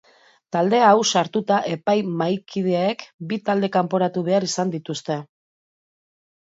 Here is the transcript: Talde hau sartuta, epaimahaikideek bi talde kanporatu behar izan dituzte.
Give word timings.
Talde 0.55 0.79
hau 0.85 1.03
sartuta, 1.11 1.59
epaimahaikideek 1.73 3.07
bi 3.33 3.41
talde 3.51 3.73
kanporatu 3.79 4.27
behar 4.31 4.51
izan 4.53 4.77
dituzte. 4.79 5.25